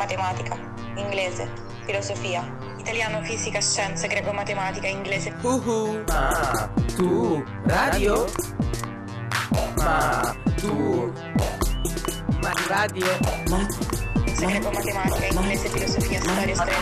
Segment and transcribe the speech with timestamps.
[0.00, 0.56] matematica,
[0.96, 1.46] inglese,
[1.84, 2.42] filosofia,
[2.78, 5.30] italiano, fisica, scienze, greco, matematica, inglese.
[5.42, 6.02] Uhu.
[6.08, 8.24] Ma tu radio?
[9.76, 11.12] Ma tu
[12.42, 13.06] ma radio?
[13.50, 13.60] Ma
[14.38, 16.78] greco, matematica, inglese, filosofia, storia, storia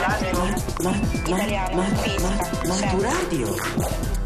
[1.27, 3.03] italiano, fisica, Ma tu scienze.
[3.03, 4.18] radio?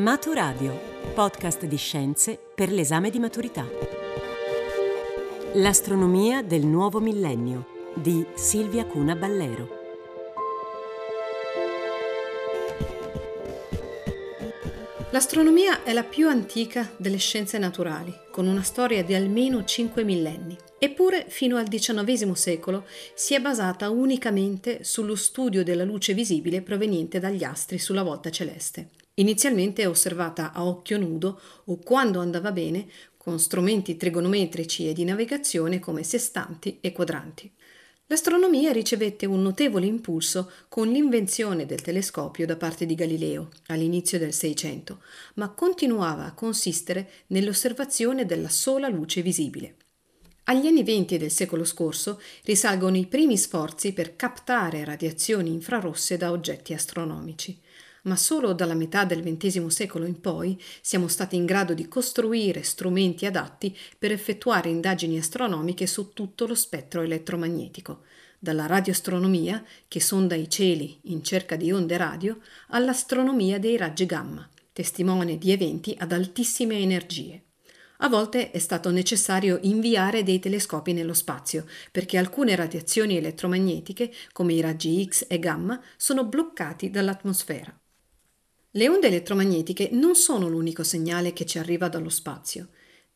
[0.00, 3.68] Maturadio, podcast di scienze per l'esame di maturità.
[5.56, 9.68] L'astronomia del nuovo millennio di Silvia Cuna Ballero.
[15.10, 20.56] L'astronomia è la più antica delle scienze naturali, con una storia di almeno 5 millenni.
[20.78, 27.18] Eppure, fino al XIX secolo si è basata unicamente sullo studio della luce visibile proveniente
[27.18, 28.99] dagli astri sulla volta celeste.
[29.14, 35.78] Inizialmente osservata a occhio nudo o quando andava bene con strumenti trigonometrici e di navigazione
[35.78, 37.52] come sestanti e quadranti.
[38.06, 44.32] L'astronomia ricevette un notevole impulso con l'invenzione del telescopio da parte di Galileo all'inizio del
[44.32, 45.02] Seicento,
[45.34, 49.76] ma continuava a consistere nell'osservazione della sola luce visibile.
[50.44, 56.32] Agli anni venti del secolo scorso risalgono i primi sforzi per captare radiazioni infrarosse da
[56.32, 57.56] oggetti astronomici
[58.04, 62.62] ma solo dalla metà del XX secolo in poi siamo stati in grado di costruire
[62.62, 68.02] strumenti adatti per effettuare indagini astronomiche su tutto lo spettro elettromagnetico,
[68.38, 74.48] dalla radioastronomia, che sonda i cieli in cerca di onde radio, all'astronomia dei raggi gamma,
[74.72, 77.42] testimone di eventi ad altissime energie.
[78.02, 84.54] A volte è stato necessario inviare dei telescopi nello spazio, perché alcune radiazioni elettromagnetiche, come
[84.54, 87.79] i raggi X e gamma, sono bloccati dall'atmosfera.
[88.72, 92.68] Le onde elettromagnetiche non sono l'unico segnale che ci arriva dallo spazio.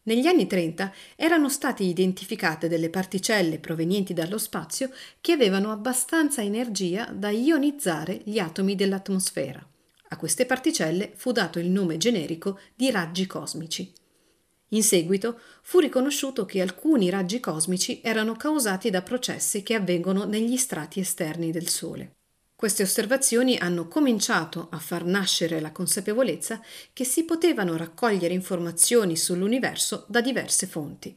[0.03, 4.91] Negli anni 30 erano state identificate delle particelle provenienti dallo spazio
[5.21, 9.65] che avevano abbastanza energia da ionizzare gli atomi dell'atmosfera.
[10.09, 13.93] A queste particelle fu dato il nome generico di raggi cosmici.
[14.71, 20.57] In seguito fu riconosciuto che alcuni raggi cosmici erano causati da processi che avvengono negli
[20.57, 22.14] strati esterni del Sole.
[22.57, 30.07] Queste osservazioni hanno cominciato a far nascere la consapevolezza che si potevano raccogliere informazioni sull'universo
[30.09, 31.15] da diverse fonti.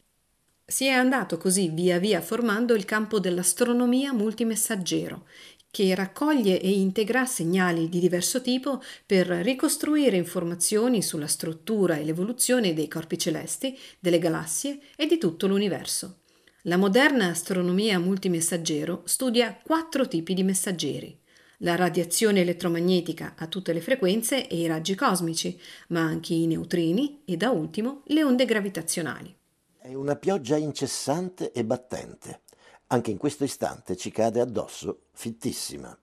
[0.65, 5.27] Si è andato così via via formando il campo dell'astronomia multimessaggero,
[5.69, 12.73] che raccoglie e integra segnali di diverso tipo per ricostruire informazioni sulla struttura e l'evoluzione
[12.73, 16.21] dei corpi celesti, delle galassie e di tutto l'universo.
[16.63, 21.17] La moderna astronomia multimessaggero studia quattro tipi di messaggeri
[21.61, 25.59] la radiazione elettromagnetica a tutte le frequenze e i raggi cosmici,
[25.89, 29.35] ma anche i neutrini e da ultimo le onde gravitazionali.
[29.77, 32.41] È una pioggia incessante e battente.
[32.87, 35.97] Anche in questo istante ci cade addosso, fittissima.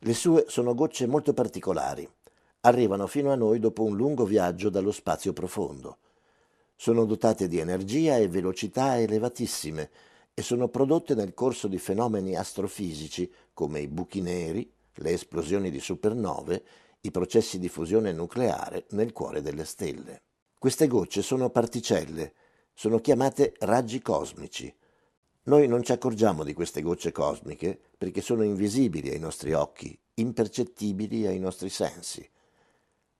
[0.00, 2.08] Le sue sono gocce molto particolari.
[2.60, 5.98] Arrivano fino a noi dopo un lungo viaggio dallo spazio profondo.
[6.76, 9.90] Sono dotate di energia e velocità elevatissime
[10.38, 15.80] e sono prodotte nel corso di fenomeni astrofisici come i buchi neri, le esplosioni di
[15.80, 16.62] supernove,
[17.00, 20.22] i processi di fusione nucleare nel cuore delle stelle.
[20.56, 22.34] Queste gocce sono particelle,
[22.72, 24.72] sono chiamate raggi cosmici.
[25.46, 31.26] Noi non ci accorgiamo di queste gocce cosmiche perché sono invisibili ai nostri occhi, impercettibili
[31.26, 32.24] ai nostri sensi.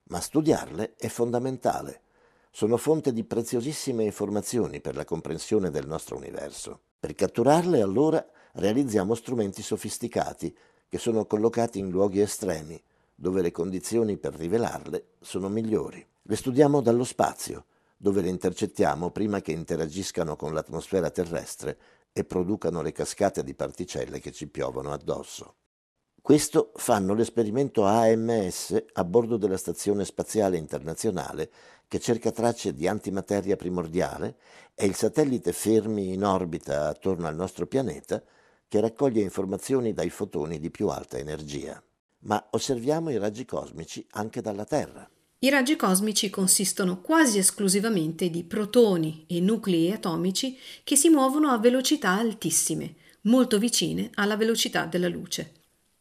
[0.03, 2.03] Ma studiarle è fondamentale.
[2.49, 6.83] Sono fonte di preziosissime informazioni per la comprensione del nostro universo.
[6.99, 10.53] Per catturarle, allora, realizziamo strumenti sofisticati
[10.87, 12.81] che sono collocati in luoghi estremi,
[13.15, 16.05] dove le condizioni per rivelarle sono migliori.
[16.23, 17.65] Le studiamo dallo spazio,
[17.95, 21.77] dove le intercettiamo prima che interagiscano con l'atmosfera terrestre
[22.11, 25.55] e producano le cascate di particelle che ci piovono addosso.
[26.21, 31.49] Questo fanno l'esperimento AMS a bordo della Stazione Spaziale Internazionale
[31.89, 34.37] che cerca tracce di antimateria primordiale
[34.75, 38.23] e il satellite Fermi in orbita attorno al nostro pianeta
[38.67, 41.81] che raccoglie informazioni dai fotoni di più alta energia.
[42.19, 45.09] Ma osserviamo i raggi cosmici anche dalla Terra.
[45.39, 51.57] I raggi cosmici consistono quasi esclusivamente di protoni e nuclei atomici che si muovono a
[51.57, 55.53] velocità altissime, molto vicine alla velocità della luce.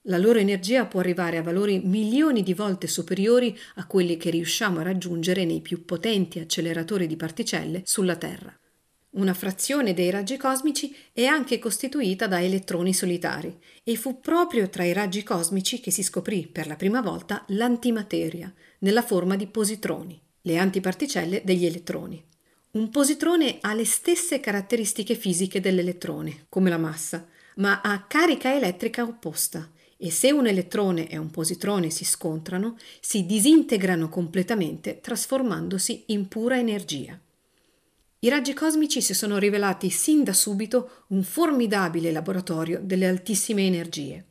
[0.02, 4.78] La loro energia può arrivare a valori milioni di volte superiori a quelli che riusciamo
[4.78, 8.56] a raggiungere nei più potenti acceleratori di particelle sulla Terra.
[9.10, 14.84] Una frazione dei raggi cosmici è anche costituita da elettroni solitari e fu proprio tra
[14.84, 20.20] i raggi cosmici che si scoprì per la prima volta l'antimateria nella forma di positroni,
[20.42, 22.24] le antiparticelle degli elettroni.
[22.70, 29.02] Un positrone ha le stesse caratteristiche fisiche dell'elettrone, come la massa, ma ha carica elettrica
[29.02, 29.68] opposta
[30.00, 36.56] e se un elettrone e un positrone si scontrano, si disintegrano completamente trasformandosi in pura
[36.56, 37.18] energia.
[38.20, 44.24] I raggi cosmici si sono rivelati sin da subito un formidabile laboratorio delle altissime energie.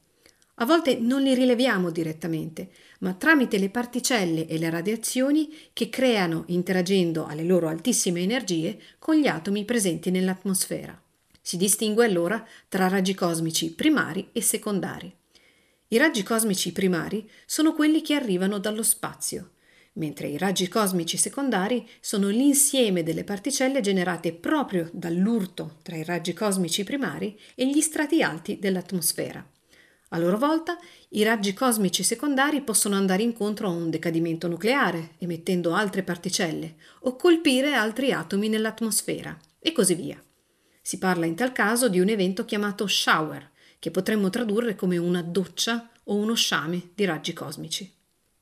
[0.55, 6.45] A volte non li rileviamo direttamente, ma tramite le particelle e le radiazioni che creano
[6.47, 10.99] interagendo alle loro altissime energie con gli atomi presenti nell'atmosfera.
[11.41, 15.13] Si distingue allora tra raggi cosmici primari e secondari.
[15.89, 19.51] I raggi cosmici primari sono quelli che arrivano dallo spazio,
[19.93, 26.33] mentre i raggi cosmici secondari sono l'insieme delle particelle generate proprio dall'urto tra i raggi
[26.33, 29.49] cosmici primari e gli strati alti dell'atmosfera.
[30.09, 30.77] A loro volta,
[31.11, 37.15] i raggi cosmici secondari possono andare incontro a un decadimento nucleare, emettendo altre particelle, o
[37.15, 40.21] colpire altri atomi nell'atmosfera, e così via.
[40.81, 45.21] Si parla in tal caso di un evento chiamato shower, che potremmo tradurre come una
[45.21, 47.91] doccia o uno sciame di raggi cosmici.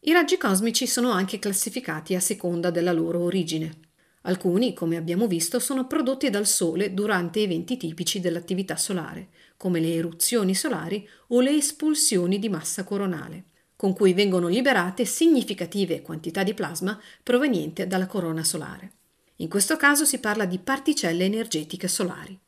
[0.08, 3.80] I raggi cosmici sono anche classificati a seconda della loro origine.
[4.22, 9.94] Alcuni, come abbiamo visto, sono prodotti dal Sole durante eventi tipici dell'attività solare, come le
[9.94, 13.46] eruzioni solari o le espulsioni di massa coronale,
[13.76, 18.92] con cui vengono liberate significative quantità di plasma proveniente dalla corona solare.
[19.38, 22.40] In questo caso si parla di particelle energetiche solari.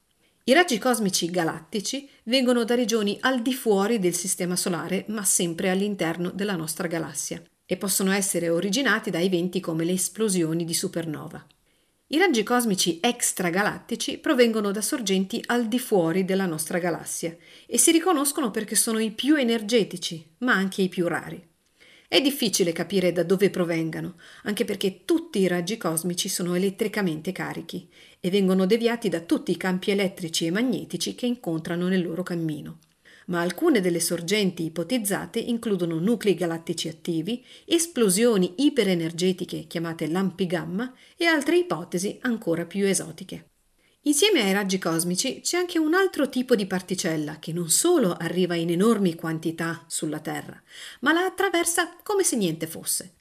[0.50, 5.70] I raggi cosmici galattici vengono da regioni al di fuori del Sistema Solare, ma sempre
[5.70, 11.46] all'interno della nostra galassia, e possono essere originati da eventi come le esplosioni di supernova.
[12.08, 17.36] I raggi cosmici extragalattici provengono da sorgenti al di fuori della nostra galassia
[17.66, 21.46] e si riconoscono perché sono i più energetici, ma anche i più rari.
[22.10, 27.90] È difficile capire da dove provengano, anche perché tutti i raggi cosmici sono elettricamente carichi
[28.22, 32.80] e vengono deviati da tutti i campi elettrici e magnetici che incontrano nel loro cammino.
[33.26, 41.26] Ma alcune delle sorgenti ipotizzate includono nuclei galattici attivi, esplosioni iperenergetiche chiamate lampi gamma e
[41.26, 43.50] altre ipotesi ancora più esotiche.
[44.02, 48.56] Insieme ai raggi cosmici c'è anche un altro tipo di particella che non solo arriva
[48.56, 50.62] in enormi quantità sulla Terra,
[51.02, 53.16] ma la attraversa come se niente fosse.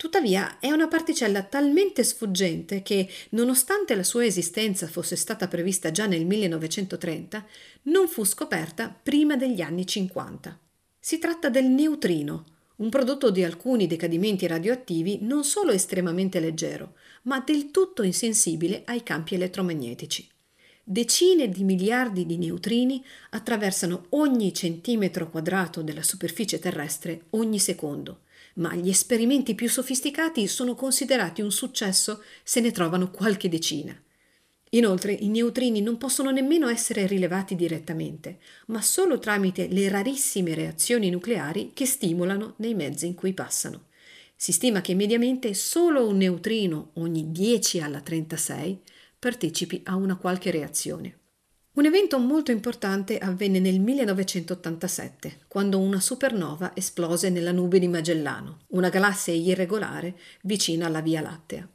[0.00, 6.06] Tuttavia è una particella talmente sfuggente che, nonostante la sua esistenza fosse stata prevista già
[6.06, 7.44] nel 1930,
[7.82, 10.58] non fu scoperta prima degli anni 50.
[10.98, 12.46] Si tratta del neutrino,
[12.80, 19.02] un prodotto di alcuni decadimenti radioattivi non solo estremamente leggero, ma del tutto insensibile ai
[19.02, 20.28] campi elettromagnetici.
[20.82, 28.22] Decine di miliardi di neutrini attraversano ogni centimetro quadrato della superficie terrestre ogni secondo,
[28.54, 33.94] ma gli esperimenti più sofisticati sono considerati un successo se ne trovano qualche decina.
[34.70, 41.10] Inoltre i neutrini non possono nemmeno essere rilevati direttamente, ma solo tramite le rarissime reazioni
[41.10, 43.86] nucleari che stimolano nei mezzi in cui passano.
[44.36, 48.80] Si stima che mediamente solo un neutrino ogni 10 alla 36
[49.18, 51.18] partecipi a una qualche reazione.
[51.72, 58.60] Un evento molto importante avvenne nel 1987, quando una supernova esplose nella nube di Magellano,
[58.68, 61.68] una galassia irregolare vicina alla Via Lattea.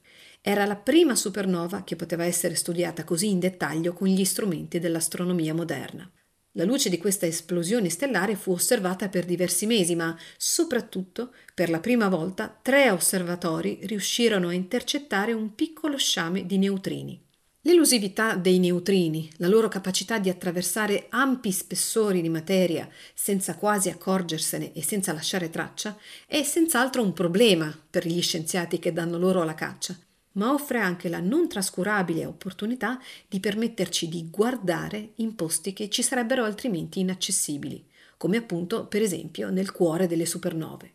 [0.48, 5.56] Era la prima supernova che poteva essere studiata così in dettaglio con gli strumenti dell'astronomia
[5.56, 6.08] moderna.
[6.52, 11.80] La luce di questa esplosione stellare fu osservata per diversi mesi, ma soprattutto, per la
[11.80, 17.20] prima volta, tre osservatori riuscirono a intercettare un piccolo sciame di neutrini.
[17.62, 24.74] L'elusività dei neutrini, la loro capacità di attraversare ampi spessori di materia senza quasi accorgersene
[24.74, 25.98] e senza lasciare traccia,
[26.28, 29.98] è senz'altro un problema per gli scienziati che danno loro la caccia,
[30.36, 36.02] ma offre anche la non trascurabile opportunità di permetterci di guardare in posti che ci
[36.02, 37.86] sarebbero altrimenti inaccessibili,
[38.18, 40.94] come appunto per esempio nel cuore delle supernove.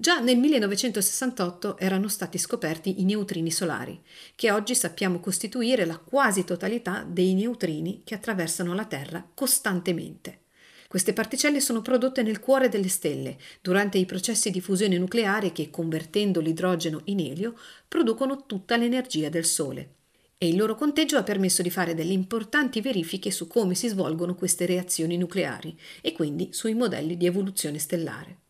[0.00, 4.00] Già nel 1968 erano stati scoperti i neutrini solari,
[4.36, 10.42] che oggi sappiamo costituire la quasi totalità dei neutrini che attraversano la Terra costantemente.
[10.88, 15.68] Queste particelle sono prodotte nel cuore delle stelle, durante i processi di fusione nucleare che,
[15.68, 19.96] convertendo l'idrogeno in elio, producono tutta l'energia del Sole.
[20.38, 24.34] E il loro conteggio ha permesso di fare delle importanti verifiche su come si svolgono
[24.34, 28.47] queste reazioni nucleari e quindi sui modelli di evoluzione stellare.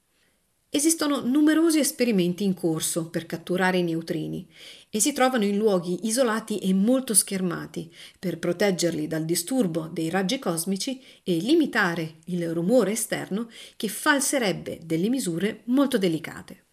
[0.70, 4.46] Esistono numerosi esperimenti in corso per catturare i neutrini
[4.90, 10.38] e si trovano in luoghi isolati e molto schermati per proteggerli dal disturbo dei raggi
[10.38, 16.66] cosmici e limitare il rumore esterno che falserebbe delle misure molto delicate.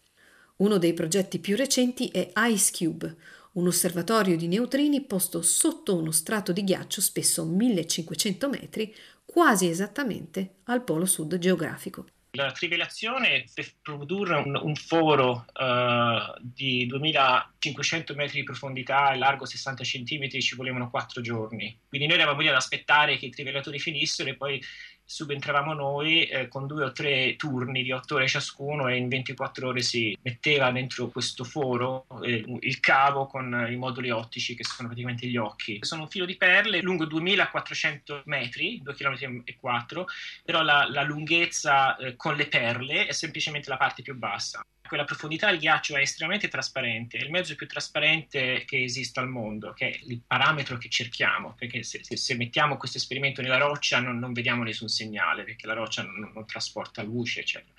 [0.56, 3.16] Uno dei progetti più recenti è Ice Cube,
[3.52, 10.56] un osservatorio di neutrini posto sotto uno strato di ghiaccio spesso 1500 metri, quasi esattamente
[10.64, 12.04] al polo sud geografico.
[12.36, 19.46] La trivelazione per produrre un, un foro uh, di 2500 metri di profondità e largo
[19.46, 21.76] 60 cm ci volevano 4 giorni.
[21.88, 24.62] Quindi noi eravamo lì ad aspettare che i trivelatori finissero e poi
[25.06, 29.68] subentravamo noi eh, con due o tre turni di otto ore ciascuno e in 24
[29.68, 34.88] ore si metteva dentro questo foro eh, il cavo con i moduli ottici che sono
[34.88, 35.78] praticamente gli occhi.
[35.82, 40.06] Sono un filo di perle lungo 2400 metri, 2 km e 4,
[40.44, 45.04] però la, la lunghezza eh, con le perle è semplicemente la parte più bassa quella
[45.04, 49.72] profondità del ghiaccio è estremamente trasparente, è il mezzo più trasparente che esista al mondo,
[49.72, 54.00] che è il parametro che cerchiamo, perché se, se, se mettiamo questo esperimento nella roccia
[54.00, 57.72] non, non, vediamo nessun segnale, perché la roccia non, non trasporta luce, eccetera.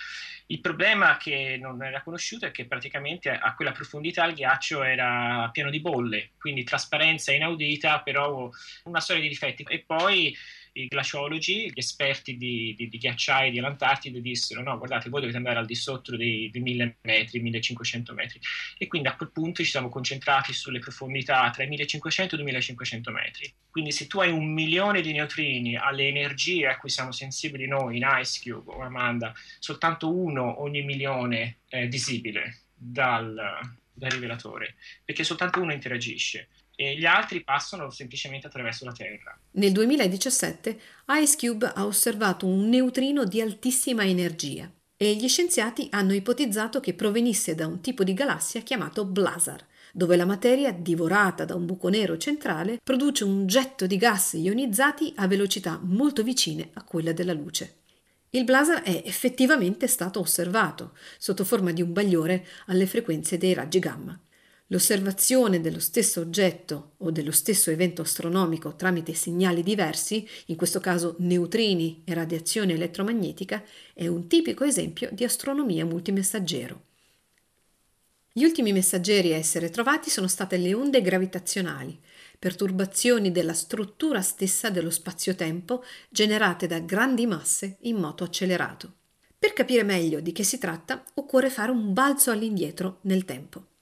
[0.50, 5.50] Il problema che non era conosciuto è che praticamente a quella profondità il ghiaccio era
[5.52, 8.50] pieno di bolle, quindi trasparenza inaudita, però
[8.84, 9.66] una storia di difetti.
[9.68, 10.36] E poi
[10.82, 15.60] i glaciologi, gli esperti di, di, di ghiacciai dell'Antartide dissero no, guardate, voi dovete andare
[15.60, 18.40] al di sotto dei, dei 1000 metri, 1500 metri.
[18.78, 22.42] E quindi a quel punto ci siamo concentrati sulle profondità tra i 1500 e i
[22.42, 23.54] 2500 metri.
[23.70, 27.98] Quindi se tu hai un milione di neutrini alle energie a cui siamo sensibili noi
[27.98, 33.36] in Ice Cube o Amanda, soltanto uno ogni milione è visibile dal,
[33.94, 39.36] dal rivelatore, perché soltanto uno interagisce e gli altri passano semplicemente attraverso la Terra.
[39.54, 46.80] Nel 2017 IceCube ha osservato un neutrino di altissima energia e gli scienziati hanno ipotizzato
[46.80, 51.66] che provenisse da un tipo di galassia chiamato Blazar, dove la materia, divorata da un
[51.66, 57.12] buco nero centrale, produce un getto di gas ionizzati a velocità molto vicine a quella
[57.12, 57.78] della luce.
[58.30, 63.80] Il blazar è effettivamente stato osservato sotto forma di un bagliore alle frequenze dei raggi
[63.80, 64.20] gamma.
[64.70, 71.16] L'osservazione dello stesso oggetto o dello stesso evento astronomico tramite segnali diversi, in questo caso
[71.20, 76.82] neutrini e radiazione elettromagnetica, è un tipico esempio di astronomia multimessaggero.
[78.34, 81.98] Gli ultimi messaggeri a essere trovati sono state le onde gravitazionali,
[82.38, 88.94] perturbazioni della struttura stessa dello spazio-tempo generate da grandi masse in moto accelerato.
[89.40, 93.76] Per capire meglio di che si tratta, occorre fare un balzo all'indietro nel tempo.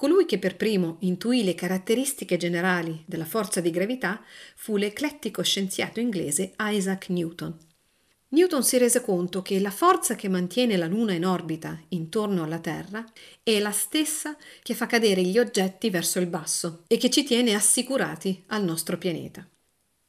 [0.00, 4.24] Colui che per primo intuì le caratteristiche generali della forza di gravità
[4.56, 7.54] fu l'eclettico scienziato inglese Isaac Newton.
[8.28, 12.60] Newton si rese conto che la forza che mantiene la Luna in orbita intorno alla
[12.60, 13.04] Terra
[13.42, 17.52] è la stessa che fa cadere gli oggetti verso il basso e che ci tiene
[17.52, 19.46] assicurati al nostro pianeta.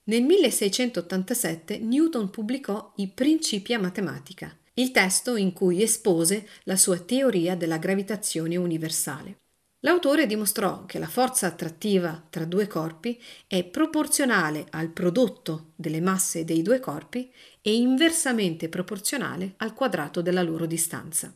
[0.06, 7.58] Nel 1687 Newton pubblicò I Principia Matematica, il testo in cui espose la sua teoria
[7.58, 9.41] della gravitazione universale.
[9.84, 16.46] L'autore dimostrò che la forza attrattiva tra due corpi è proporzionale al prodotto delle masse
[16.46, 21.34] dei due corpi e inversamente proporzionale al quadrato della loro distanza.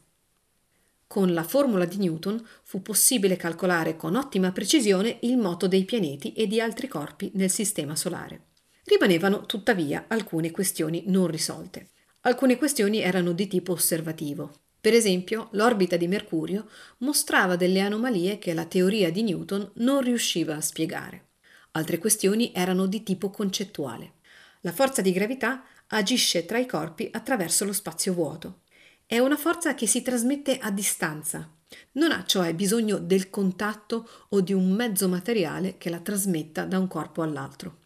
[1.07, 6.33] Con la formula di Newton fu possibile calcolare con ottima precisione il moto dei pianeti
[6.33, 8.41] e di altri corpi nel Sistema Solare.
[8.83, 11.89] Rimanevano tuttavia alcune questioni non risolte.
[12.21, 18.53] Alcune questioni erano di tipo osservativo, per esempio, l'orbita di Mercurio mostrava delle anomalie che
[18.53, 21.29] la teoria di Newton non riusciva a spiegare.
[21.71, 24.17] Altre questioni erano di tipo concettuale.
[24.61, 28.59] La forza di gravità agisce tra i corpi attraverso lo spazio vuoto.
[29.07, 31.51] È una forza che si trasmette a distanza.
[31.93, 36.77] Non ha cioè bisogno del contatto o di un mezzo materiale che la trasmetta da
[36.77, 37.84] un corpo all'altro.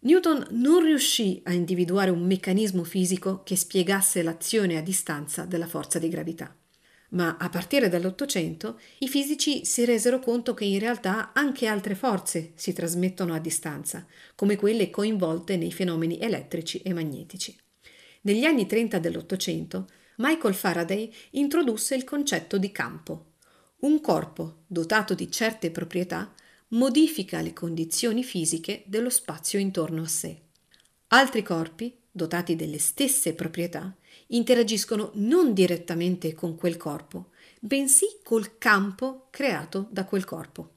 [0.00, 5.98] Newton non riuscì a individuare un meccanismo fisico che spiegasse l'azione a distanza della forza
[5.98, 6.54] di gravità.
[7.10, 12.52] Ma a partire dall'Ottocento i fisici si resero conto che in realtà anche altre forze
[12.54, 17.58] si trasmettono a distanza, come quelle coinvolte nei fenomeni elettrici e magnetici.
[18.22, 19.88] Negli anni 30 dell'Ottocento
[20.18, 23.32] Michael Faraday introdusse il concetto di campo.
[23.80, 26.34] Un corpo dotato di certe proprietà
[26.68, 30.40] modifica le condizioni fisiche dello spazio intorno a sé.
[31.08, 33.96] Altri corpi, dotati delle stesse proprietà,
[34.28, 40.72] interagiscono non direttamente con quel corpo, bensì col campo creato da quel corpo.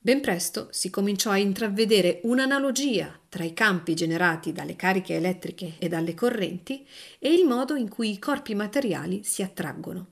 [0.00, 5.88] Ben presto si cominciò a intravedere un'analogia tra i campi generati dalle cariche elettriche e
[5.88, 6.86] dalle correnti
[7.18, 10.08] e il modo in cui i corpi materiali si attraggono.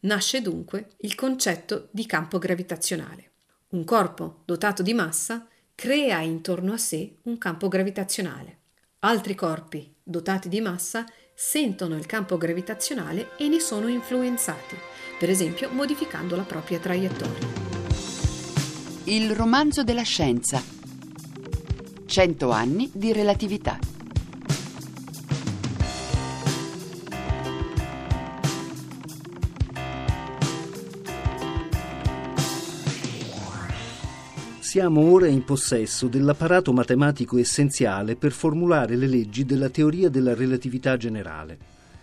[0.00, 3.30] Nasce dunque il concetto di campo gravitazionale.
[3.76, 8.60] Un corpo dotato di massa crea intorno a sé un campo gravitazionale.
[9.00, 11.04] Altri corpi dotati di massa
[11.34, 14.76] sentono il campo gravitazionale e ne sono influenzati,
[15.18, 17.46] per esempio modificando la propria traiettoria.
[19.04, 20.62] Il romanzo della scienza.
[22.06, 23.78] 100 anni di relatività.
[34.76, 40.98] Siamo ora in possesso dell'apparato matematico essenziale per formulare le leggi della teoria della relatività
[40.98, 41.58] generale.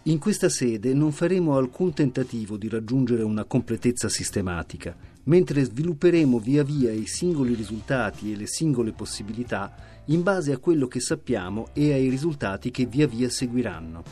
[0.06, 6.64] In questa sede non faremo alcun tentativo di raggiungere una completezza sistematica, mentre svilupperemo via
[6.64, 9.76] via i singoli risultati e le singole possibilità
[10.06, 14.04] in base a quello che sappiamo e ai risultati che via via seguiranno.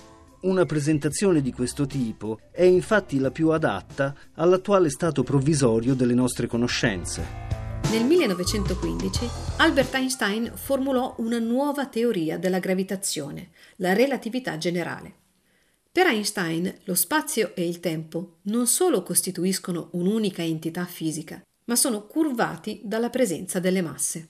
[0.42, 6.46] Una presentazione di questo tipo è infatti la più adatta all'attuale stato provvisorio delle nostre
[6.46, 7.61] conoscenze.
[7.90, 15.14] Nel 1915 Albert Einstein formulò una nuova teoria della gravitazione, la relatività generale.
[15.92, 22.08] Per Einstein lo spazio e il tempo non solo costituiscono un'unica entità fisica, ma sono
[22.08, 24.28] curvati dalla presenza delle masse.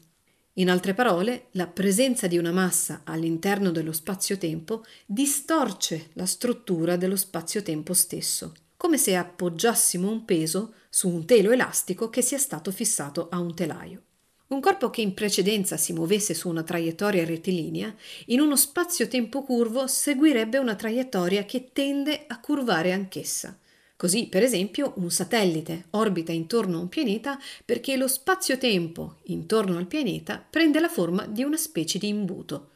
[0.55, 7.15] In altre parole, la presenza di una massa all'interno dello spazio-tempo distorce la struttura dello
[7.15, 13.27] spazio-tempo stesso, come se appoggiassimo un peso su un telo elastico che sia stato fissato
[13.29, 14.01] a un telaio.
[14.47, 17.93] Un corpo che in precedenza si muovesse su una traiettoria rettilinea,
[18.25, 23.55] in uno spazio-tempo curvo seguirebbe una traiettoria che tende a curvare anch'essa.
[23.95, 29.85] Così, per esempio, un satellite orbita intorno a un pianeta perché lo spazio-tempo intorno al
[29.85, 32.69] pianeta prende la forma di una specie di imbuto.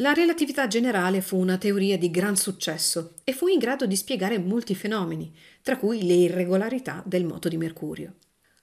[0.00, 4.38] La relatività generale fu una teoria di gran successo e fu in grado di spiegare
[4.38, 5.30] molti fenomeni,
[5.60, 8.14] tra cui le irregolarità del moto di Mercurio.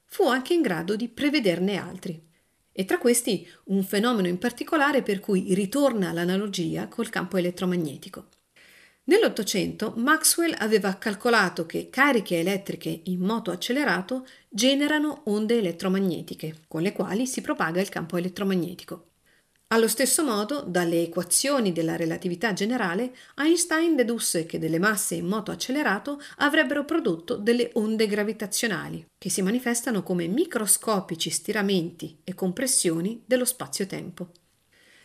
[0.05, 2.19] Fu anche in grado di prevederne altri
[2.71, 8.29] e tra questi un fenomeno in particolare per cui ritorna l'analogia col campo elettromagnetico.
[9.03, 16.93] Nell'Ottocento Maxwell aveva calcolato che cariche elettriche in moto accelerato generano onde elettromagnetiche, con le
[16.93, 19.06] quali si propaga il campo elettromagnetico.
[19.69, 25.51] Allo stesso modo, dalle equazioni della relatività generale, Einstein dedusse che delle masse in moto
[25.51, 33.43] accelerato avrebbero prodotto delle onde gravitazionali, che si manifestano come microscopici stiramenti e compressioni dello
[33.43, 34.31] spazio-tempo.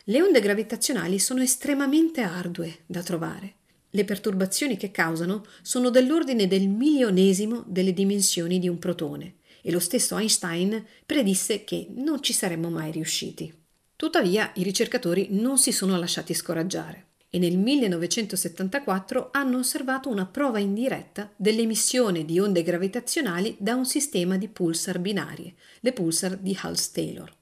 [0.05, 3.55] Le onde gravitazionali sono estremamente ardue da trovare.
[3.89, 9.79] Le perturbazioni che causano sono dell'ordine del milionesimo delle dimensioni di un protone e lo
[9.79, 13.62] stesso Einstein predisse che non ci saremmo mai riusciti.
[14.03, 20.59] Tuttavia i ricercatori non si sono lasciati scoraggiare e nel 1974 hanno osservato una prova
[20.59, 27.33] indiretta dell'emissione di onde gravitazionali da un sistema di pulsar binarie, le pulsar di Hals-Taylor.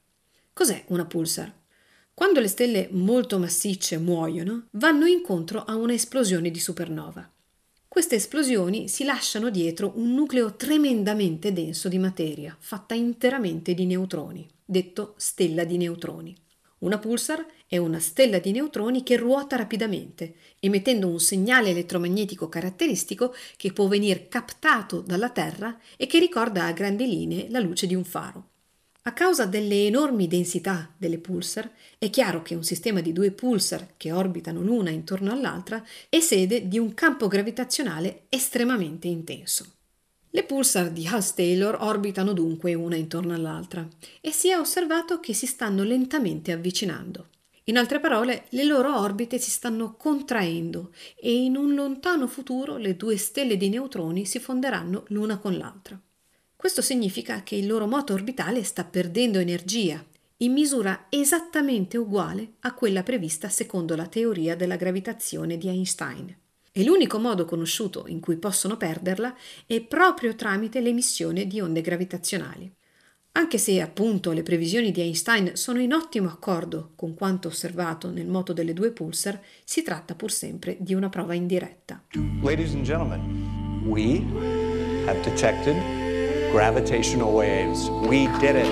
[0.53, 1.51] Cos'è una pulsar?
[2.13, 7.27] Quando le stelle molto massicce muoiono, vanno incontro a una esplosione di supernova.
[7.87, 14.47] Queste esplosioni si lasciano dietro un nucleo tremendamente denso di materia, fatta interamente di neutroni,
[14.63, 16.37] detto stella di neutroni.
[16.81, 23.35] Una pulsar è una stella di neutroni che ruota rapidamente, emettendo un segnale elettromagnetico caratteristico
[23.55, 27.93] che può venire captato dalla Terra e che ricorda a grandi linee la luce di
[27.93, 28.47] un faro.
[29.03, 33.93] A causa delle enormi densità delle pulsar, è chiaro che un sistema di due pulsar
[33.95, 39.80] che orbitano l'una intorno all'altra è sede di un campo gravitazionale estremamente intenso.
[40.33, 43.85] Le pulsar di Hals-Taylor orbitano dunque una intorno all'altra
[44.21, 47.27] e si è osservato che si stanno lentamente avvicinando.
[47.65, 52.95] In altre parole, le loro orbite si stanno contraendo e in un lontano futuro le
[52.95, 55.99] due stelle di neutroni si fonderanno l'una con l'altra.
[56.55, 60.01] Questo significa che il loro moto orbitale sta perdendo energia
[60.37, 66.39] in misura esattamente uguale a quella prevista secondo la teoria della gravitazione di Einstein
[66.71, 72.73] e l'unico modo conosciuto in cui possono perderla è proprio tramite l'emissione di onde gravitazionali.
[73.33, 78.27] Anche se appunto le previsioni di Einstein sono in ottimo accordo con quanto osservato nel
[78.27, 82.03] moto delle due pulsar, si tratta pur sempre di una prova indiretta.
[82.41, 84.21] Ladies and gentlemen, we
[85.05, 85.75] have detected
[86.51, 87.87] gravitational waves.
[88.05, 88.67] We did it.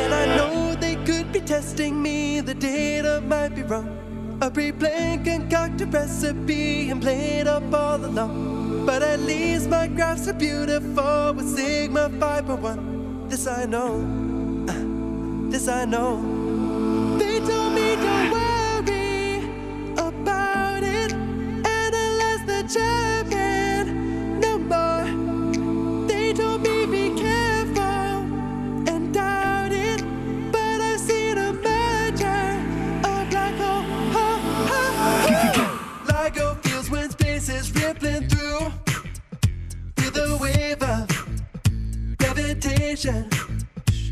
[0.00, 4.11] And I know they could be testing me, the data might be wrong.
[4.42, 8.84] A pre-planned concocted recipe and played up all along.
[8.84, 13.30] But at least my graphs are beautiful with sigma 5.1.
[13.30, 14.02] this I know,
[14.68, 16.16] uh, this I know.
[17.18, 19.44] They told me don't worry
[19.96, 23.21] about it, analyze the champion
[43.02, 43.28] gravitation.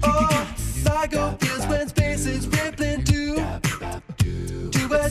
[0.03, 0.47] Oh,
[0.85, 3.35] LIGO feels when space is rippling to
[4.71, 5.11] to a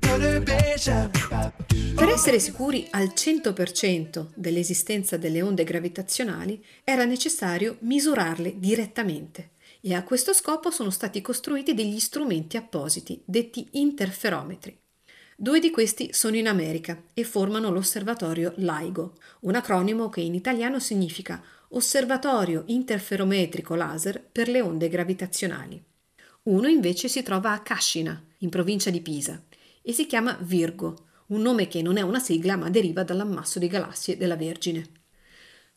[0.00, 1.10] perturbation.
[1.94, 10.02] Per essere sicuri al 100% dell'esistenza delle onde gravitazionali era necessario misurarle direttamente e a
[10.02, 14.78] questo scopo sono stati costruiti degli strumenti appositi, detti interferometri.
[15.38, 20.78] Due di questi sono in America e formano l'osservatorio LIGO, un acronimo che in italiano
[20.78, 25.82] significa Osservatorio Interferometrico Laser per le onde gravitazionali.
[26.44, 29.42] Uno invece si trova a Cascina, in provincia di Pisa,
[29.82, 33.66] e si chiama Virgo, un nome che non è una sigla ma deriva dall'ammasso di
[33.66, 34.86] galassie della Vergine.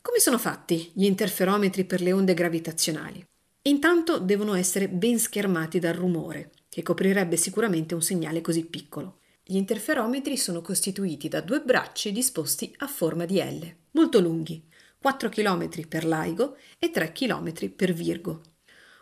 [0.00, 3.26] Come sono fatti gli interferometri per le onde gravitazionali?
[3.62, 9.18] Intanto devono essere ben schermati dal rumore, che coprirebbe sicuramente un segnale così piccolo.
[9.44, 14.68] Gli interferometri sono costituiti da due bracci disposti a forma di L, molto lunghi,
[15.00, 18.42] 4 km per LIGO e 3 km per Virgo.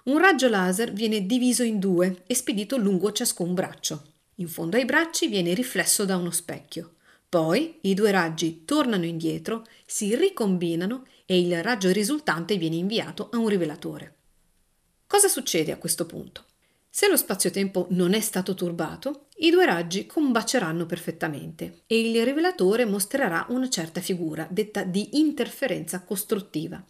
[0.05, 4.05] Un raggio laser viene diviso in due e spedito lungo ciascun braccio.
[4.37, 6.95] In fondo ai bracci viene riflesso da uno specchio.
[7.29, 13.39] Poi i due raggi tornano indietro, si ricombinano e il raggio risultante viene inviato a
[13.39, 14.15] un rivelatore.
[15.05, 16.45] Cosa succede a questo punto?
[16.99, 22.87] Se lo spazio-tempo non è stato turbato, i due raggi combaceranno perfettamente e il rivelatore
[22.87, 26.85] mostrerà una certa figura, detta di interferenza costruttiva.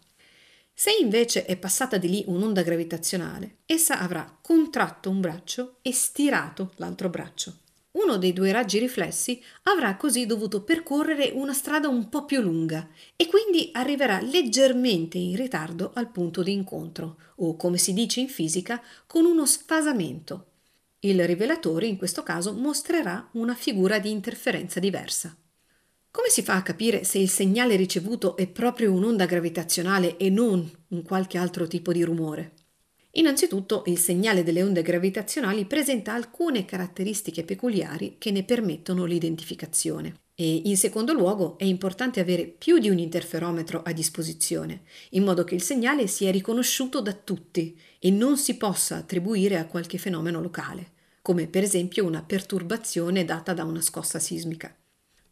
[0.73, 6.71] Se invece è passata di lì un'onda gravitazionale, essa avrà contratto un braccio e stirato
[6.77, 7.57] l'altro braccio.
[7.91, 12.87] Uno dei due raggi riflessi avrà così dovuto percorrere una strada un po' più lunga
[13.15, 18.27] e quindi arriverà leggermente in ritardo al punto di incontro, o come si dice in
[18.27, 20.45] fisica, con uno sfasamento.
[20.99, 25.35] Il rivelatore in questo caso mostrerà una figura di interferenza diversa.
[26.11, 30.69] Come si fa a capire se il segnale ricevuto è proprio un'onda gravitazionale e non
[30.89, 32.53] un qualche altro tipo di rumore?
[33.19, 40.21] Innanzitutto il segnale delle onde gravitazionali presenta alcune caratteristiche peculiari che ne permettono l'identificazione.
[40.35, 45.43] E in secondo luogo è importante avere più di un interferometro a disposizione, in modo
[45.43, 50.39] che il segnale sia riconosciuto da tutti e non si possa attribuire a qualche fenomeno
[50.39, 54.73] locale, come per esempio una perturbazione data da una scossa sismica.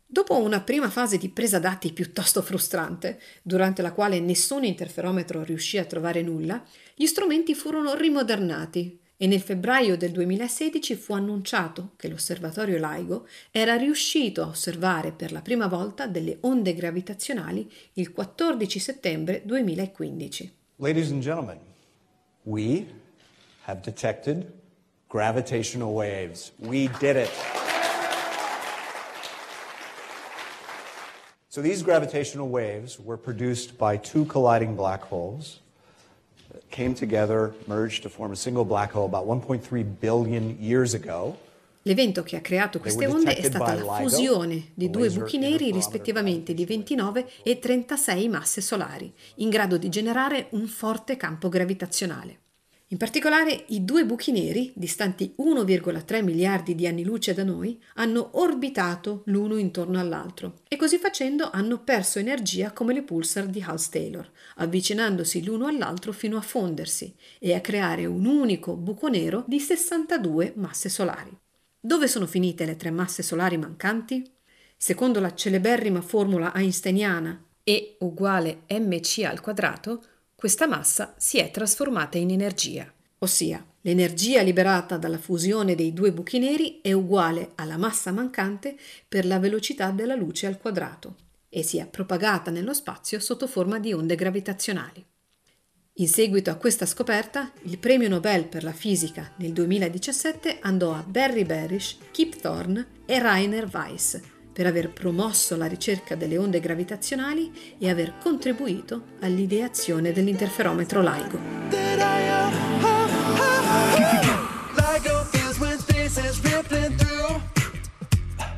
[0.09, 5.77] Dopo una prima fase di presa dati piuttosto frustrante, durante la quale nessun interferometro riuscì
[5.77, 6.63] a trovare nulla,
[6.95, 13.75] gli strumenti furono rimodernati e nel febbraio del 2016 fu annunciato che l'osservatorio LIGO era
[13.75, 20.53] riuscito a osservare per la prima volta delle onde gravitazionali il 14 settembre 2015.
[20.77, 21.59] Ladies and gentlemen,
[22.43, 22.85] we
[23.65, 24.53] have detected
[25.09, 26.53] gravitational waves.
[26.59, 27.76] We did it.
[31.57, 35.61] So these gravitational waves were produced by two colliding black holes
[36.53, 41.35] that came together, merged to form a single black hole about 1.3 billion years ago.
[41.81, 46.53] L'evento che ha creato queste onde è stata la fusione di due buchi neri rispettivamente
[46.53, 52.41] di 29 e 36 masse solari, in grado di generare un forte campo gravitazionale.
[52.89, 58.29] In particolare, i due buchi neri, distanti 1,3 miliardi di anni luce da noi, hanno
[58.39, 63.89] orbitato l'uno intorno all'altro e così facendo hanno perso energia come le pulsar di Hals
[63.89, 69.59] Taylor, avvicinandosi l'uno all'altro fino a fondersi e a creare un unico buco nero di
[69.59, 71.37] 62 masse solari.
[71.77, 74.31] Dove sono finite le tre masse solari mancanti?
[74.77, 80.01] Secondo la celeberrima formula einsteiniana E uguale mc al quadrato,
[80.39, 86.37] questa massa si è trasformata in energia, ossia l'energia liberata dalla fusione dei due buchi
[86.37, 91.15] neri è uguale alla massa mancante per la velocità della luce al quadrato
[91.49, 95.03] e si è propagata nello spazio sotto forma di onde gravitazionali.
[95.93, 101.01] In seguito a questa scoperta, il premio Nobel per la fisica nel 2017 andò a
[101.01, 104.21] Barry Barish, Kip Thorne e Rainer Weiss,
[104.57, 111.39] per aver promosso la ricerca delle onde gravitazionali e aver contribuito all'ideazione dell'interferometro LIGO.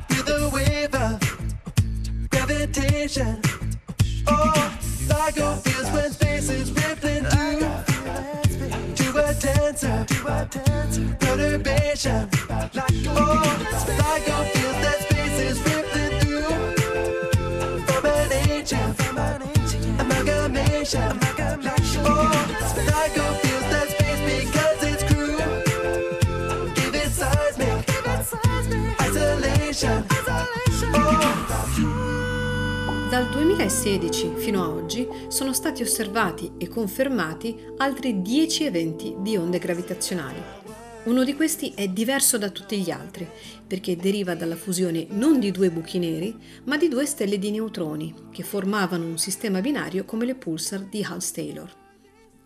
[0.08, 1.18] With a wave of
[2.30, 3.38] gravitation.
[4.24, 4.52] Oh,
[5.06, 6.10] LIGO feels when
[20.92, 21.16] Dal
[33.30, 40.69] 2016 fino a oggi sono stati osservati e confermati altri 10 eventi di onde gravitazionali.
[41.02, 43.26] Uno di questi è diverso da tutti gli altri
[43.66, 48.28] perché deriva dalla fusione non di due buchi neri, ma di due stelle di neutroni
[48.30, 51.74] che formavano un sistema binario come le pulsar di Hals-Taylor.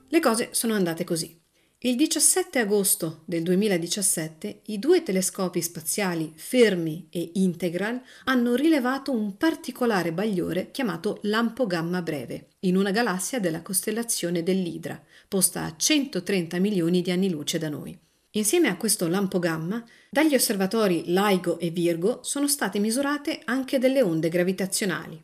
[0.07, 1.37] Le cose sono andate così.
[1.79, 9.37] Il 17 agosto del 2017 i due telescopi spaziali Fermi e Integral hanno rilevato un
[9.37, 16.59] particolare bagliore chiamato lampo gamma breve in una galassia della costellazione dell'Idra, posta a 130
[16.61, 18.04] milioni di anni luce da noi.
[18.37, 24.03] Insieme a questo lampo gamma, dagli osservatori LIGO e Virgo sono state misurate anche delle
[24.03, 25.23] onde gravitazionali.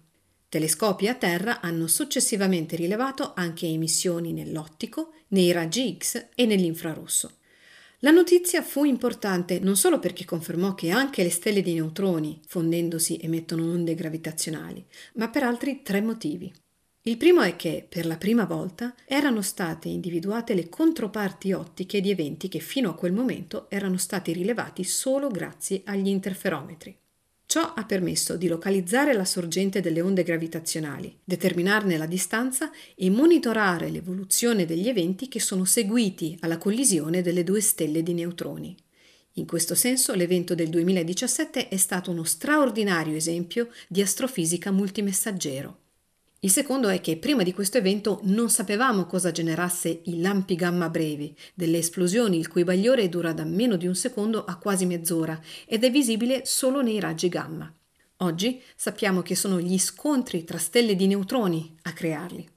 [0.49, 7.39] Telescopi a terra hanno successivamente rilevato anche emissioni nell'ottico, nei raggi X e nell'infrarosso.
[8.01, 13.19] La notizia fu importante non solo perché confermò che anche le stelle di neutroni, fondendosi,
[13.21, 16.53] emettono onde gravitazionali, ma per altri tre motivi.
[17.11, 22.09] Il primo è che, per la prima volta, erano state individuate le controparti ottiche di
[22.09, 26.97] eventi che fino a quel momento erano stati rilevati solo grazie agli interferometri.
[27.47, 33.91] Ciò ha permesso di localizzare la sorgente delle onde gravitazionali, determinarne la distanza e monitorare
[33.91, 38.77] l'evoluzione degli eventi che sono seguiti alla collisione delle due stelle di neutroni.
[39.33, 45.80] In questo senso l'evento del 2017 è stato uno straordinario esempio di astrofisica multimessaggero.
[46.43, 50.89] Il secondo è che prima di questo evento non sapevamo cosa generasse i lampi gamma
[50.89, 55.39] brevi, delle esplosioni il cui bagliore dura da meno di un secondo a quasi mezz'ora
[55.67, 57.71] ed è visibile solo nei raggi gamma.
[58.23, 62.49] Oggi sappiamo che sono gli scontri tra stelle di neutroni a crearli.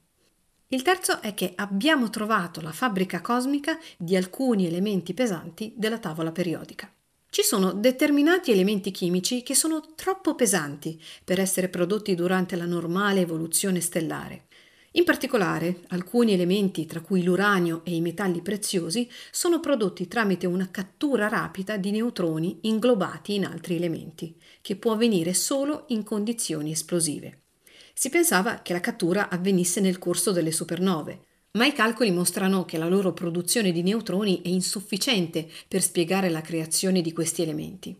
[0.68, 6.32] Il terzo è che abbiamo trovato la fabbrica cosmica di alcuni elementi pesanti della tavola
[6.32, 6.90] periodica.
[7.34, 13.22] Ci sono determinati elementi chimici che sono troppo pesanti per essere prodotti durante la normale
[13.22, 14.44] evoluzione stellare.
[14.92, 20.70] In particolare, alcuni elementi, tra cui l'uranio e i metalli preziosi, sono prodotti tramite una
[20.70, 27.40] cattura rapida di neutroni inglobati in altri elementi, che può avvenire solo in condizioni esplosive.
[27.94, 31.22] Si pensava che la cattura avvenisse nel corso delle supernove,
[31.54, 36.40] ma i calcoli mostrano che la loro produzione di neutroni è insufficiente per spiegare la
[36.40, 37.96] creazione di questi elementi.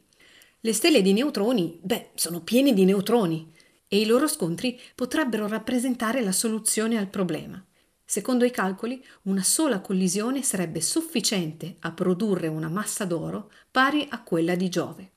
[0.60, 3.52] Le stelle di neutroni, beh, sono piene di neutroni
[3.86, 7.62] e i loro scontri potrebbero rappresentare la soluzione al problema.
[8.04, 14.22] Secondo i calcoli, una sola collisione sarebbe sufficiente a produrre una massa d'oro pari a
[14.22, 15.10] quella di Giove.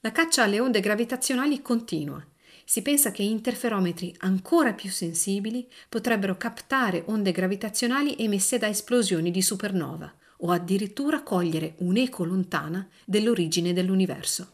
[0.00, 2.24] La caccia alle onde gravitazionali continua
[2.68, 9.40] si pensa che interferometri ancora più sensibili potrebbero captare onde gravitazionali emesse da esplosioni di
[9.40, 14.48] supernova o addirittura cogliere un'eco lontana dell'origine dell'universo.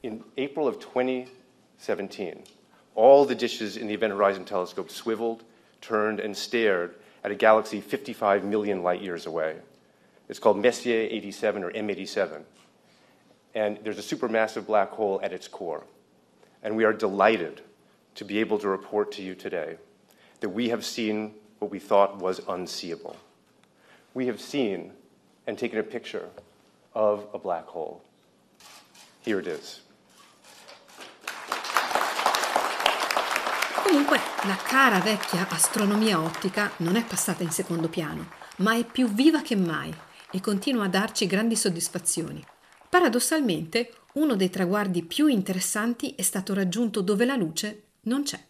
[0.00, 2.42] In April of 2017,
[2.92, 5.42] all the dishes in the Event Horizon Telescope swiveled,
[5.80, 9.56] turned, and stared at a galaxy 55 million light years away.
[10.28, 12.42] It's called Messier 87 or M87.
[13.54, 15.84] And there's a supermassive black hole at its core.
[16.62, 17.62] And we are delighted
[18.14, 19.76] to be able to report to you today
[20.40, 23.16] that we have seen what we thought was unseeable.
[24.14, 24.92] We have seen
[25.46, 26.28] and taken a picture
[26.94, 28.02] of a black hole.
[29.22, 29.80] Here it is.
[33.84, 39.08] Comunque, la cara vecchia astronomia ottica non è passata in secondo piano, ma è più
[39.08, 39.94] viva che mai
[40.30, 42.44] e continua a darci grandi soddisfazioni.
[42.88, 48.42] Paradossalmente, uno dei traguardi più interessanti è stato raggiunto dove la luce non c'è.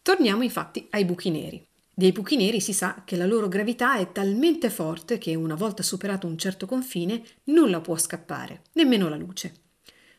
[0.00, 1.64] Torniamo infatti ai buchi neri.
[1.92, 5.82] Dei buchi neri si sa che la loro gravità è talmente forte che una volta
[5.82, 9.54] superato un certo confine nulla può scappare, nemmeno la luce.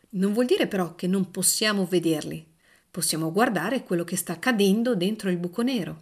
[0.09, 2.45] Non vuol dire però che non possiamo vederli.
[2.89, 6.01] Possiamo guardare quello che sta accadendo dentro il buco nero.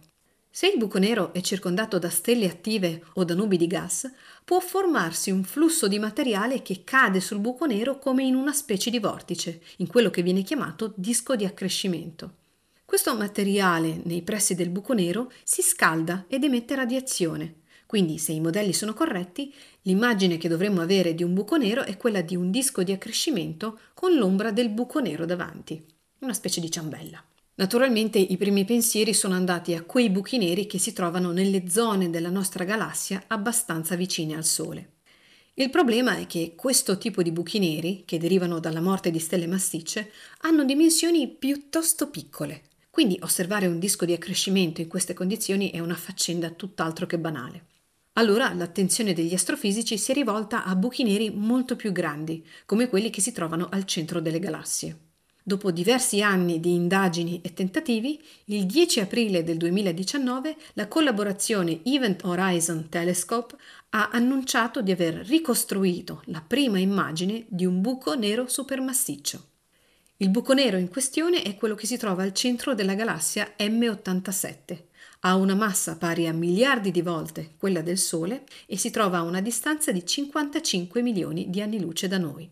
[0.56, 4.10] Se il buco nero è circondato da stelle attive o da nubi di gas,
[4.42, 8.88] può formarsi un flusso di materiale che cade sul buco nero come in una specie
[8.88, 12.36] di vortice, in quello che viene chiamato disco di accrescimento.
[12.86, 17.56] Questo materiale nei pressi del buco nero si scalda ed emette radiazione.
[17.84, 21.98] Quindi, se i modelli sono corretti, l'immagine che dovremmo avere di un buco nero è
[21.98, 25.84] quella di un disco di accrescimento con l'ombra del buco nero davanti,
[26.20, 27.22] una specie di ciambella.
[27.58, 32.10] Naturalmente i primi pensieri sono andati a quei buchi neri che si trovano nelle zone
[32.10, 34.90] della nostra galassia abbastanza vicine al Sole.
[35.54, 39.46] Il problema è che questo tipo di buchi neri, che derivano dalla morte di stelle
[39.46, 42.64] massicce, hanno dimensioni piuttosto piccole.
[42.90, 47.64] Quindi osservare un disco di accrescimento in queste condizioni è una faccenda tutt'altro che banale.
[48.18, 53.08] Allora l'attenzione degli astrofisici si è rivolta a buchi neri molto più grandi, come quelli
[53.08, 55.05] che si trovano al centro delle galassie.
[55.48, 62.24] Dopo diversi anni di indagini e tentativi, il 10 aprile del 2019 la collaborazione Event
[62.24, 63.54] Horizon Telescope
[63.90, 69.44] ha annunciato di aver ricostruito la prima immagine di un buco nero supermassiccio.
[70.16, 74.78] Il buco nero in questione è quello che si trova al centro della galassia M87.
[75.20, 79.22] Ha una massa pari a miliardi di volte quella del Sole e si trova a
[79.22, 82.50] una distanza di 55 milioni di anni luce da noi.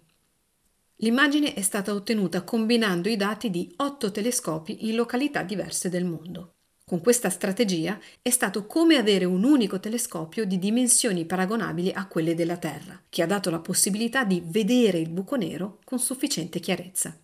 [0.99, 6.55] L'immagine è stata ottenuta combinando i dati di otto telescopi in località diverse del mondo.
[6.87, 12.35] Con questa strategia è stato come avere un unico telescopio di dimensioni paragonabili a quelle
[12.35, 17.19] della Terra, che ha dato la possibilità di vedere il buco nero con sufficiente chiarezza.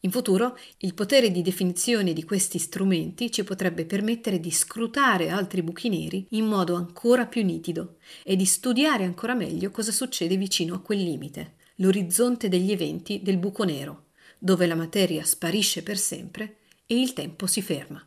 [0.00, 5.62] In futuro il potere di definizione di questi strumenti ci potrebbe permettere di scrutare altri
[5.62, 10.74] buchi neri in modo ancora più nitido e di studiare ancora meglio cosa succede vicino
[10.74, 14.06] a quel limite, l'orizzonte degli eventi del buco nero,
[14.38, 18.06] dove la materia sparisce per sempre e il tempo si ferma.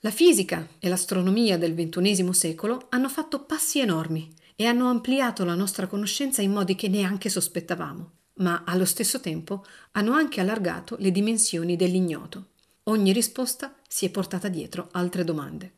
[0.00, 5.54] La fisica e l'astronomia del XXI secolo hanno fatto passi enormi e hanno ampliato la
[5.54, 11.12] nostra conoscenza in modi che neanche sospettavamo, ma allo stesso tempo hanno anche allargato le
[11.12, 12.48] dimensioni dell'ignoto.
[12.84, 15.74] Ogni risposta si è portata dietro altre domande.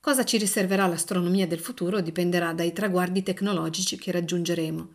[0.00, 4.88] Cosa ci riserverà l'astronomia del futuro dipenderà dai traguardi tecnologici che raggiungeremo,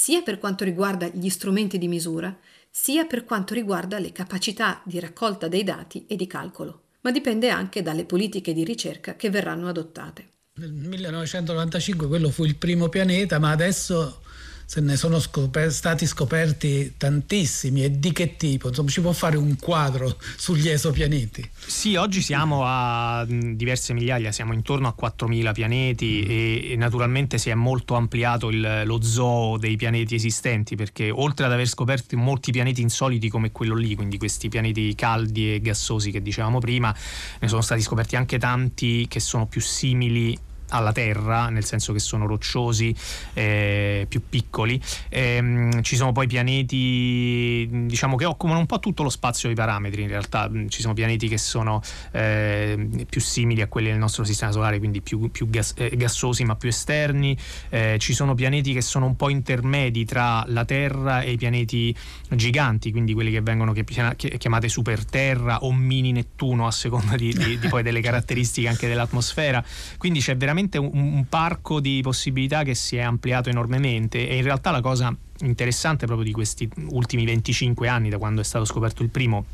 [0.00, 2.34] sia per quanto riguarda gli strumenti di misura,
[2.70, 7.50] sia per quanto riguarda le capacità di raccolta dei dati e di calcolo, ma dipende
[7.50, 10.28] anche dalle politiche di ricerca che verranno adottate.
[10.54, 14.22] Nel 1995 quello fu il primo pianeta, ma adesso
[14.70, 18.68] se ne sono scoper- stati scoperti tantissimi e di che tipo?
[18.68, 21.50] Insomma, ci può fare un quadro sugli esopianeti?
[21.66, 27.50] Sì, oggi siamo a diverse migliaia, siamo intorno a 4.000 pianeti e, e naturalmente si
[27.50, 32.52] è molto ampliato il, lo zoo dei pianeti esistenti perché oltre ad aver scoperto molti
[32.52, 36.94] pianeti insoliti come quello lì, quindi questi pianeti caldi e gassosi che dicevamo prima,
[37.40, 40.38] ne sono stati scoperti anche tanti che sono più simili
[40.70, 42.94] alla Terra, nel senso che sono rocciosi,
[43.34, 44.80] eh, più piccoli.
[45.08, 50.02] Eh, ci sono poi pianeti diciamo, che occupano un po' tutto lo spazio dei parametri,
[50.02, 51.80] in realtà ci sono pianeti che sono
[52.12, 56.44] eh, più simili a quelli del nostro sistema solare, quindi più, più gas, eh, gassosi
[56.44, 57.36] ma più esterni.
[57.68, 61.94] Eh, ci sono pianeti che sono un po' intermedi tra la Terra e i pianeti
[62.30, 67.58] giganti, quindi quelli che vengono chiamate super Terra o mini Nettuno a seconda di, di,
[67.58, 69.64] di poi delle caratteristiche anche dell'atmosfera.
[69.98, 74.36] Quindi c'è veramente veramente un, un parco di possibilità che si è ampliato enormemente e
[74.36, 78.64] in realtà la cosa interessante proprio di questi ultimi 25 anni da quando è stato
[78.64, 79.44] scoperto il primo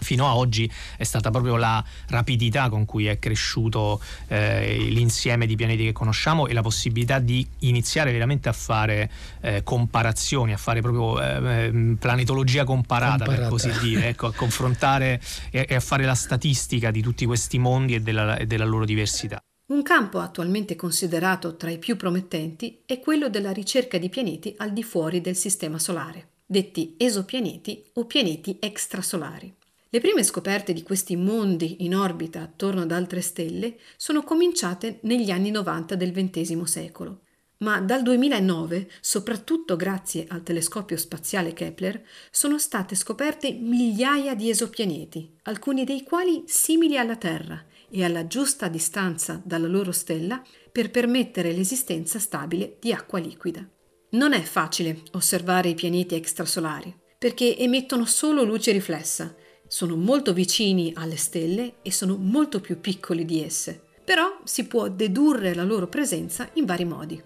[0.00, 5.56] fino a oggi è stata proprio la rapidità con cui è cresciuto eh, l'insieme di
[5.56, 10.80] pianeti che conosciamo e la possibilità di iniziare veramente a fare eh, comparazioni, a fare
[10.82, 15.80] proprio eh, ehm, planetologia comparata, comparata, per così dire, ecco, a confrontare e, e, a
[15.80, 19.43] fare la statistica di tutti questi mondi e della, e della loro diversità.
[19.66, 24.74] Un campo attualmente considerato tra i più promettenti è quello della ricerca di pianeti al
[24.74, 29.50] di fuori del Sistema Solare, detti esopianeti o pianeti extrasolari.
[29.88, 35.30] Le prime scoperte di questi mondi in orbita attorno ad altre stelle sono cominciate negli
[35.30, 37.20] anni 90 del XX secolo,
[37.58, 45.38] ma dal 2009, soprattutto grazie al telescopio spaziale Kepler, sono state scoperte migliaia di esopianeti,
[45.44, 51.52] alcuni dei quali simili alla Terra e alla giusta distanza dalla loro stella per permettere
[51.52, 53.64] l'esistenza stabile di acqua liquida.
[54.10, 59.34] Non è facile osservare i pianeti extrasolari perché emettono solo luce riflessa,
[59.68, 64.88] sono molto vicini alle stelle e sono molto più piccoli di esse, però si può
[64.88, 67.22] dedurre la loro presenza in vari modi.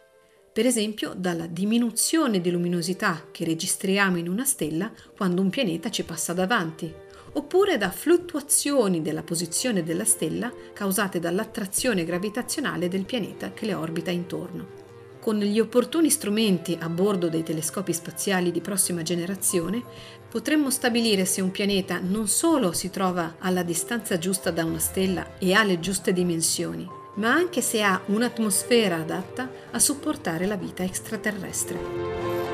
[0.53, 6.05] Per esempio dalla diminuzione di luminosità che registriamo in una stella quando un pianeta ci
[6.05, 6.93] passa davanti,
[7.39, 14.11] oppure da fluttuazioni della posizione della stella causate dall'attrazione gravitazionale del pianeta che le orbita
[14.11, 14.87] intorno.
[15.21, 19.83] Con gli opportuni strumenti a bordo dei telescopi spaziali di prossima generazione
[20.29, 25.39] potremmo stabilire se un pianeta non solo si trova alla distanza giusta da una stella
[25.39, 30.83] e ha le giuste dimensioni, ma anche se ha un'atmosfera adatta a supportare la vita
[30.83, 32.48] extraterrestre.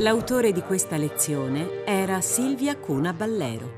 [0.00, 3.70] L'autore di questa lezione era Silvia Cuna Ballero.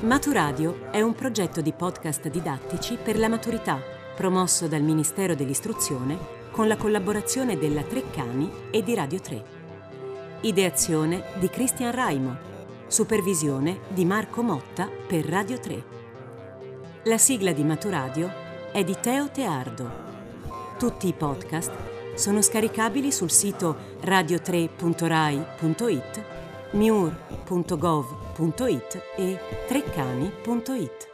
[0.00, 3.78] Maturadio è un progetto di podcast didattici per la maturità
[4.16, 6.16] promosso dal Ministero dell'Istruzione
[6.50, 9.44] con la collaborazione della Treccani e di Radio 3.
[10.40, 12.38] Ideazione di Cristian Raimo.
[12.86, 15.84] Supervisione di Marco Motta per Radio 3.
[17.02, 18.32] La sigla di Maturadio
[18.72, 20.08] è di Teo Teardo.
[20.78, 21.89] Tutti i podcast
[22.20, 26.22] sono scaricabili sul sito radio3.rai.it,
[26.72, 31.09] miur.gov.it e treccani.it.